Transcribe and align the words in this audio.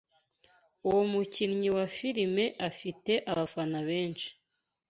Uwo 0.87 1.01
mukinnyi 1.11 1.69
wa 1.77 1.85
firime 1.95 2.45
afite 2.69 3.13
abafana 3.31 3.79
benshi. 3.89 4.29